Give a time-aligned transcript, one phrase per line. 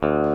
[0.00, 0.31] Uh...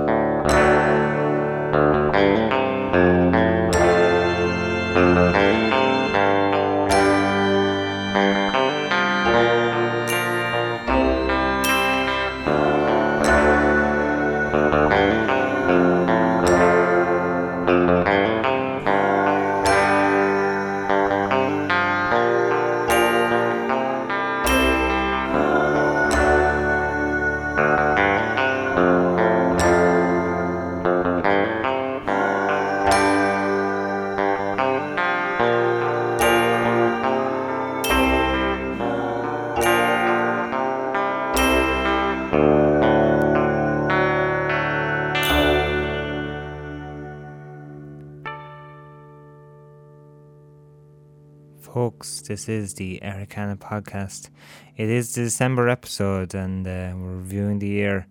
[52.07, 52.27] folks.
[52.27, 54.29] This is the Ericana podcast.
[54.75, 58.07] It is the December episode, and uh, we're reviewing the year.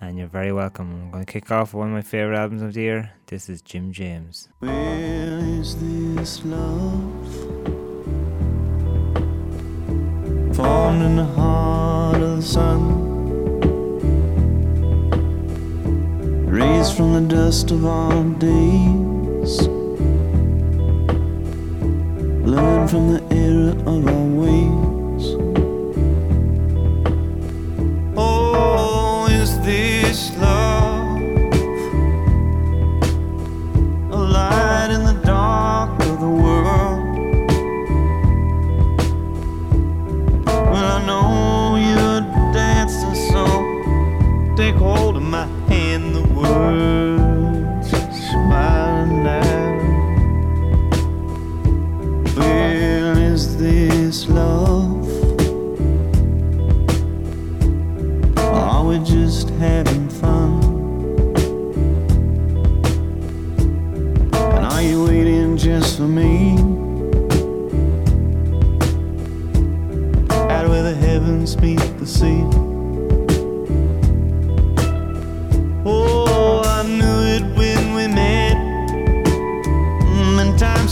[0.00, 0.90] And you're very welcome.
[0.90, 3.12] I'm going to kick off one of my favorite albums of the year.
[3.26, 4.48] This is Jim James.
[4.60, 7.34] Where is this love?
[10.56, 12.80] Formed in the heart of the sun.
[16.46, 19.79] Raised from the dust of our days.
[22.50, 25.24] Learn from the error of our ways.
[28.16, 31.20] Oh, is this love?
[34.10, 37.04] A light in the dark of the world.
[40.70, 43.44] Well, I know you're dancing, so
[44.56, 46.16] take hold of my hand.
[46.16, 47.90] The world's
[48.28, 49.49] smiling now.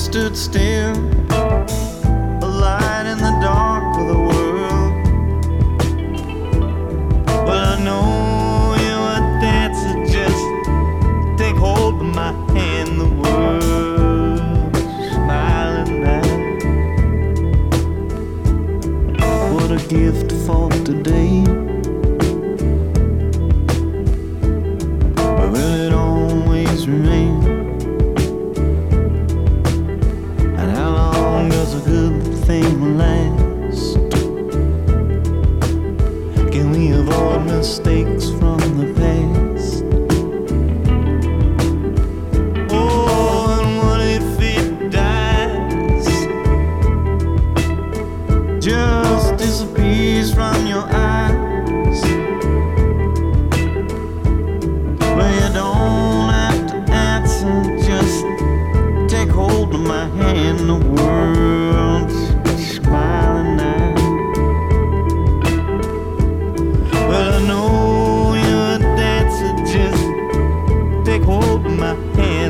[0.08, 0.96] Stood still.
[1.30, 3.67] A light in the dark
[37.58, 38.17] avoid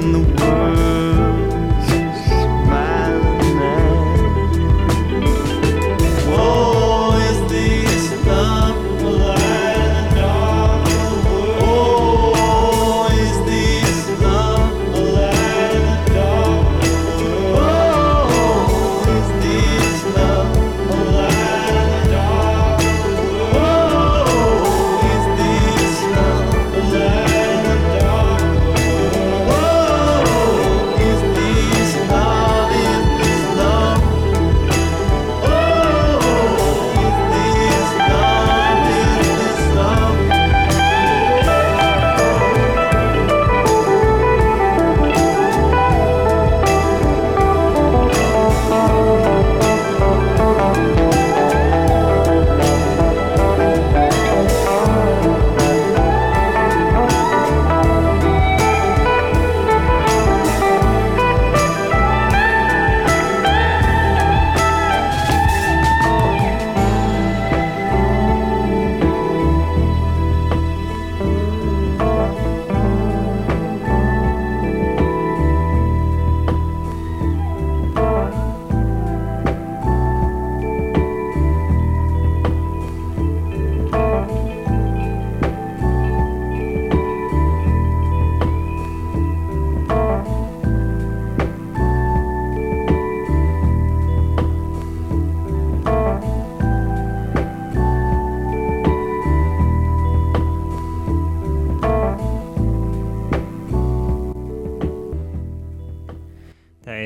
[0.08, 0.37] in the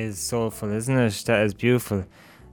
[0.03, 1.23] is soulful, isn't it?
[1.27, 2.05] That is beautiful.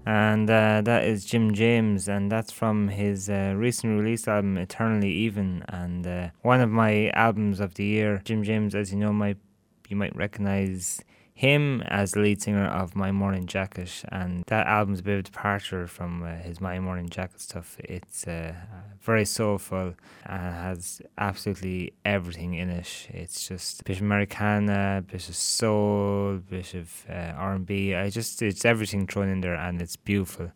[0.06, 5.12] And uh, that is Jim James, and that's from his uh, recent release album, Eternally
[5.12, 8.22] Even, and uh, one of my albums of the year.
[8.24, 9.38] Jim James, as you know, might
[9.90, 11.02] you might recognize
[11.40, 15.20] him as the lead singer of My Morning Jacket, and that album's a bit of
[15.20, 17.78] a departure from uh, his My Morning Jacket stuff.
[17.80, 18.54] It's uh,
[19.00, 19.94] very soulful
[20.26, 23.08] and has absolutely everything in it.
[23.12, 27.96] It's just a bit of Americana, a bit of soul, a bit of uh, R&B.
[27.96, 30.52] I just it's everything thrown in there, and it's beautiful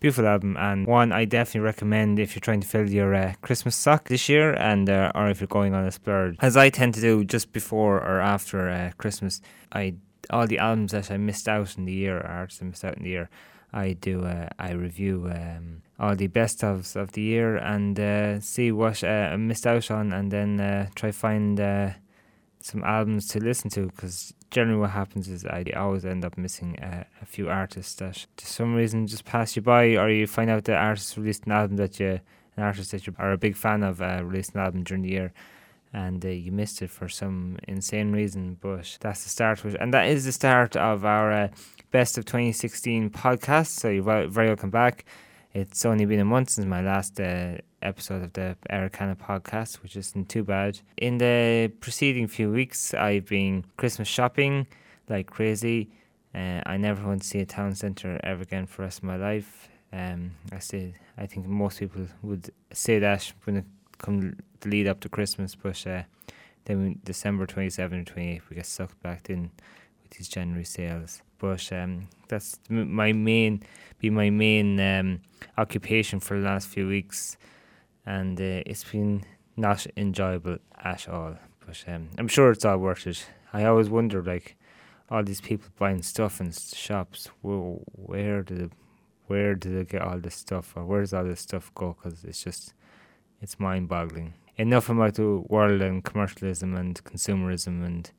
[0.00, 3.74] beautiful album and one I definitely recommend if you're trying to fill your uh, Christmas
[3.74, 6.92] sock this year and uh, or if you're going on a splurge as I tend
[6.94, 9.40] to do just before or after uh, Christmas
[9.72, 9.94] I
[10.30, 12.96] all the albums that I missed out in the year, or artists I missed out
[12.96, 13.30] in the year,
[13.72, 14.24] I do.
[14.24, 19.02] Uh, I review um, all the best ofs of the year and uh, see what
[19.02, 21.90] uh, I missed out on, and then uh, try find uh,
[22.60, 23.86] some albums to listen to.
[23.86, 28.26] Because generally, what happens is I always end up missing uh, a few artists that,
[28.36, 31.52] to some reason, just pass you by, or you find out the artist released an
[31.52, 32.20] album that you,
[32.56, 35.32] an artist that you are a big fan of, released an album during the year
[35.94, 38.58] and uh, you missed it for some insane reason.
[38.60, 41.48] But that's the start and that is the start of our uh,
[41.92, 43.68] best of 2016 podcast.
[43.68, 45.06] So you're very welcome back.
[45.54, 49.96] It's only been a month since my last uh, episode of the Ericana podcast, which
[49.96, 50.80] isn't too bad.
[50.96, 54.66] In the preceding few weeks, I've been Christmas shopping
[55.08, 55.90] like crazy.
[56.34, 59.04] Uh, I never want to see a town centre ever again for the rest of
[59.04, 59.68] my life.
[59.92, 63.64] Um, I say I think most people would say that when it
[63.98, 66.02] come the lead up to Christmas, but uh,
[66.64, 69.50] then December 27 and 28 we get sucked back in
[70.02, 71.22] with these January sales.
[71.38, 73.62] But um, that's my main,
[73.98, 75.20] be my main um,
[75.58, 77.36] occupation for the last few weeks,
[78.06, 79.24] and uh, it's been
[79.56, 81.36] not enjoyable at all.
[81.66, 83.26] But um, I'm sure it's all worth it.
[83.52, 84.56] I always wonder, like,
[85.10, 87.28] all these people buying stuff in shops.
[87.42, 88.72] Whoa, where did
[89.26, 91.96] where did they get all this stuff, or where does all this stuff go?
[91.98, 92.74] Because it's just
[93.40, 94.34] it's mind boggling.
[94.56, 98.10] Enough about the world and commercialism and consumerism and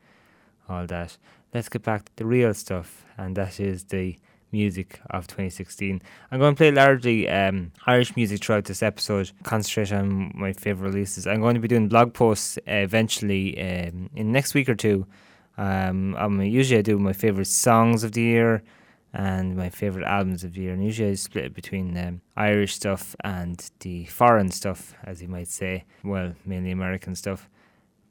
[0.67, 1.17] all that.
[1.53, 4.17] Let's get back to the real stuff, and that is the
[4.51, 6.01] music of 2016.
[6.31, 10.91] I'm going to play largely um, Irish music throughout this episode, concentrate on my favourite
[10.91, 11.27] releases.
[11.27, 15.06] I'm going to be doing blog posts uh, eventually um, in next week or two.
[15.57, 18.63] Um, um, usually I do my favourite songs of the year,
[19.15, 20.73] and my favorite albums of the year.
[20.73, 25.29] And usually I split it between um, Irish stuff and the foreign stuff, as you
[25.29, 25.85] might say.
[26.03, 27.50] Well, mainly American stuff.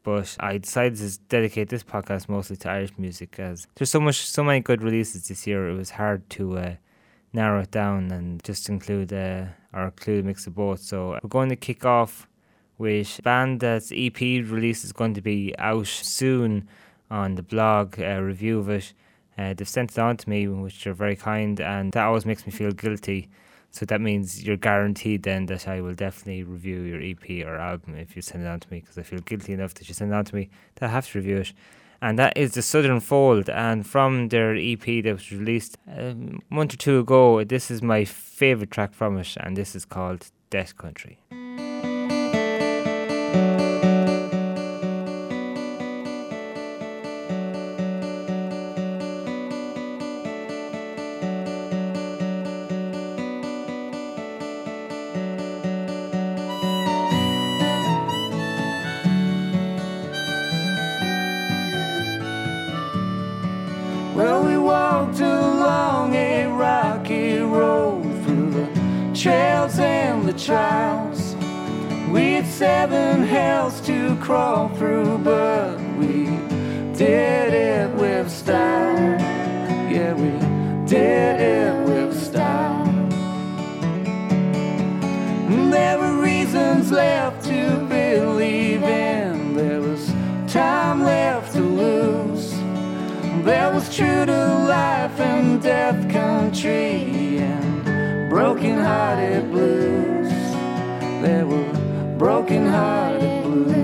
[0.02, 4.26] But I decided to dedicate this podcast mostly to Irish music, as there's so much,
[4.26, 5.68] so many good releases this year.
[5.68, 6.74] It was hard to uh,
[7.34, 10.80] narrow it down and just include uh, or include a mix of both.
[10.80, 12.26] So we're going to kick off
[12.78, 16.66] with a band that's EP release is going to be out soon
[17.10, 18.94] on the blog, a review of it
[19.38, 22.46] uh, they've sent it on to me, which are very kind, and that always makes
[22.46, 23.28] me feel guilty.
[23.70, 27.96] So that means you're guaranteed then that I will definitely review your EP or album
[27.96, 30.12] if you send it on to me, because I feel guilty enough that you send
[30.12, 31.52] it on to me that I have to review it.
[32.00, 36.14] And that is the Southern Fold, and from their EP that was released a
[36.50, 40.30] month or two ago, this is my favourite track from it, and this is called
[40.50, 41.18] Death Country.
[70.38, 71.34] Trials.
[72.10, 76.26] We'd seven hells to crawl through, but we
[76.96, 79.20] did it with style.
[79.90, 80.30] Yeah, we
[80.86, 82.84] did it with style.
[85.70, 90.12] There were reasons left to believe in, there was
[90.52, 92.50] time left to lose.
[93.44, 100.23] There was true to life and death country and broken hearted blues
[101.24, 101.72] there were
[102.18, 103.83] broken hearted blues.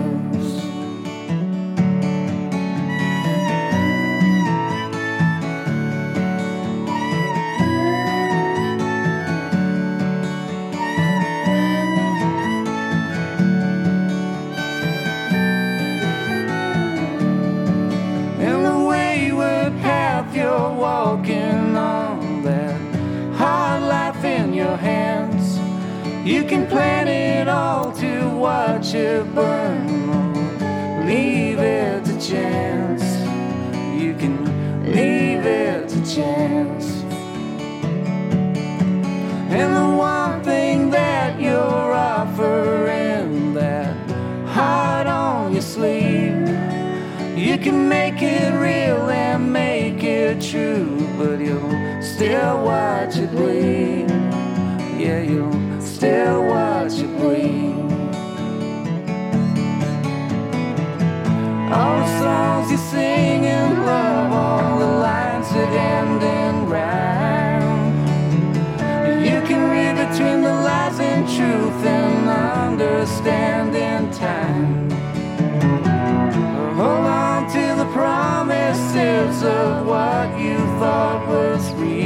[26.31, 31.05] You can plan it all to watch it burn.
[31.05, 33.03] Leave it to chance.
[34.01, 34.37] You can
[34.85, 36.87] leave it to chance.
[39.51, 43.97] And the one thing that you're offering, that
[44.47, 46.47] heart on your sleeve,
[47.37, 54.09] you can make it real and make it true, but you'll still watch it bleed.
[54.97, 55.60] Yeah, you'll
[56.01, 57.75] still watch it bleed.
[61.71, 67.93] All the songs you sing in love, all the lines that end in rhyme.
[69.29, 74.91] You can read between the lies and truth and understand in time.
[76.79, 82.00] Hold on to the promises of what you thought was real.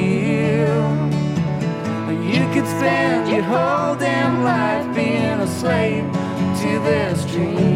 [2.35, 7.74] You could spend your whole damn life being a slave to this dream,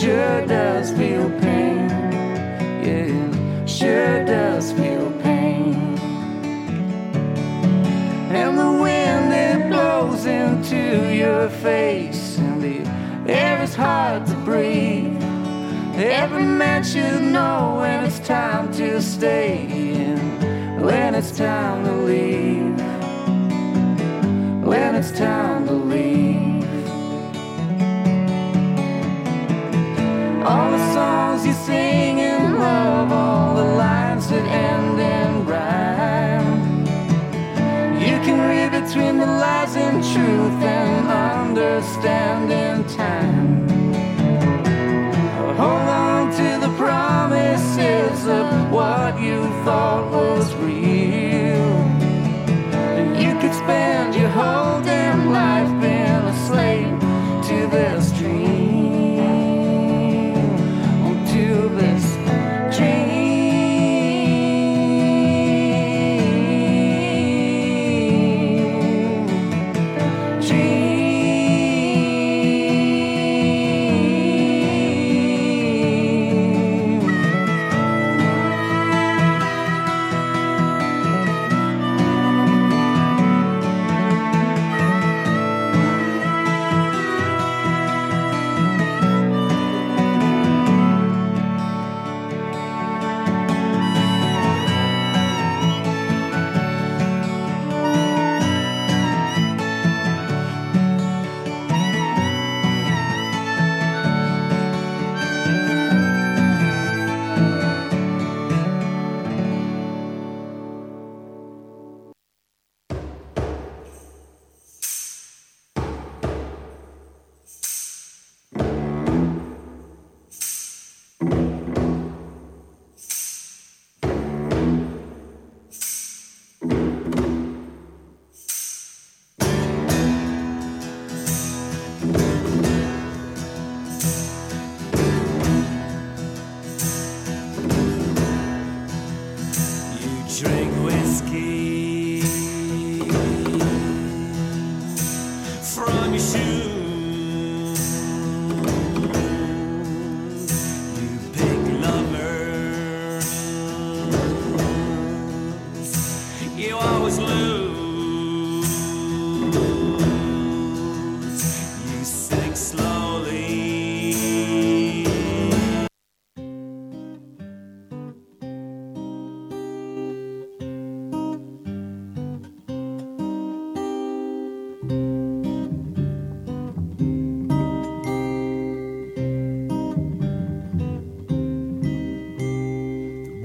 [0.00, 1.88] sure does feel pain.
[2.84, 5.96] Yeah, sure does feel pain.
[8.30, 15.22] And the wind, it blows into your face, and the air is hard to breathe.
[15.96, 22.76] Every man should know when it's time to stay and when it's time to leave.
[24.62, 25.55] When it's time
[30.48, 36.86] All the songs you sing in love, all the lines that end in rhyme.
[37.98, 43.15] You can read between the lies and truth and understand in time.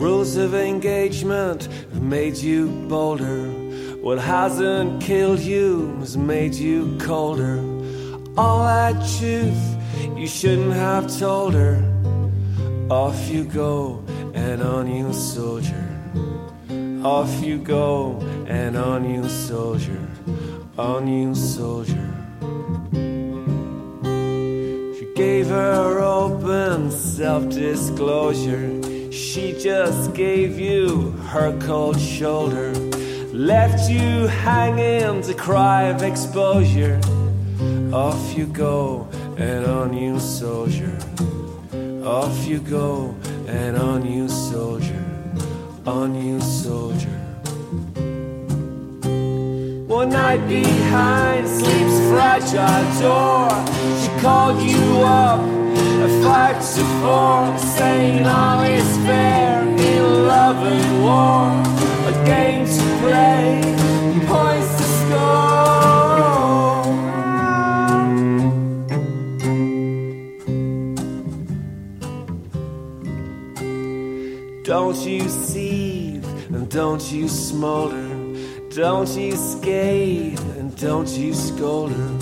[0.01, 3.45] Rules of engagement have made you bolder.
[4.01, 7.59] What hasn't killed you has made you colder.
[8.35, 9.63] all that truth
[10.17, 11.77] you shouldn't have told her.
[12.89, 14.03] Off you go
[14.33, 15.87] and on you soldier.
[17.03, 18.17] Off you go
[18.47, 20.01] and on you soldier.
[20.79, 22.09] On you soldier.
[24.97, 28.70] She gave her open self disclosure.
[29.33, 32.73] She just gave you her cold shoulder.
[33.31, 36.99] Left you hanging to cry of exposure.
[37.93, 39.07] Off you go
[39.37, 40.93] and on you soldier.
[42.03, 43.15] Off you go
[43.47, 45.01] and on you soldier.
[45.85, 47.17] On you soldier.
[49.87, 53.49] One night behind sleep's fragile door,
[54.01, 55.39] she called you up
[56.03, 61.51] at five to four, saying all is fair in love and war.
[62.11, 63.61] A game to play,
[64.27, 65.41] points to score.
[74.63, 78.09] Don't you seethe and don't you smolder.
[78.69, 82.17] Don't you scathe and don't you scold her.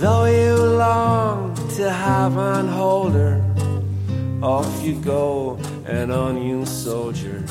[0.00, 3.42] Though you long to have and hold her,
[4.42, 7.44] off you go and on you soldier.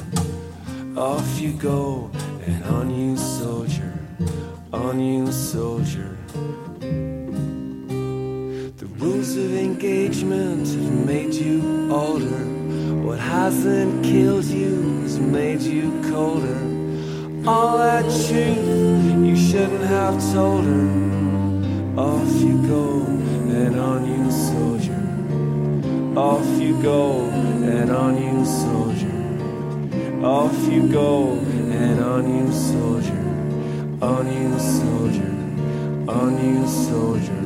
[0.98, 2.10] Off you go
[2.46, 3.94] and on you soldier.
[4.72, 6.18] On you soldier.
[8.78, 12.46] The rules of engagement have made you older.
[13.06, 16.60] What hasn't killed you has made you colder.
[17.48, 20.90] All that truth you shouldn't have told her.
[21.98, 25.03] Off you go and on you soldier.
[26.16, 30.24] Off you go and on you soldier.
[30.24, 33.18] Off you go and on you soldier.
[34.00, 35.34] On you soldier.
[36.08, 37.44] On you soldier.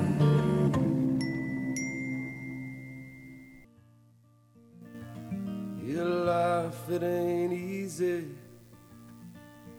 [5.81, 8.25] Your life, it ain't easy.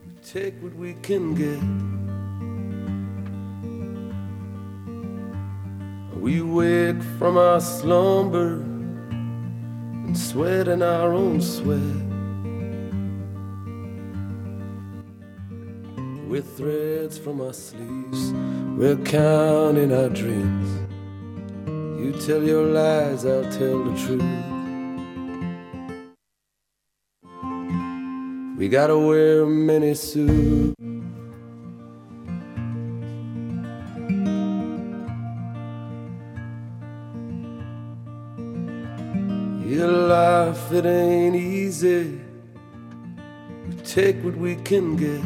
[0.06, 1.60] We take what we can get.
[6.18, 8.77] We wake from our slumber
[10.08, 11.78] and sweat in our own sweat.
[16.30, 18.32] With threads from our sleeves,
[18.78, 20.70] we're counting our dreams.
[22.00, 24.24] You tell your lies, I'll tell the truth.
[28.56, 30.77] We gotta wear many suits.
[39.68, 42.18] Your life, it ain't easy.
[43.68, 45.22] We take what we can get.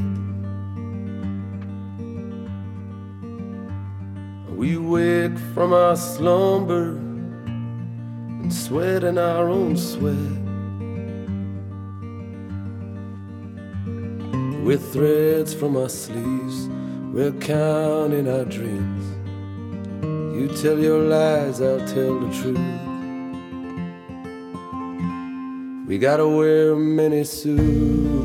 [4.56, 6.96] We wake from our slumber
[8.42, 10.16] and sweat in our own sweat.
[14.64, 16.68] With threads from our sleeves,
[17.12, 19.04] we're counting our dreams.
[20.36, 22.91] You tell your lies, I'll tell the truth.
[25.92, 28.22] We gotta wear many suits.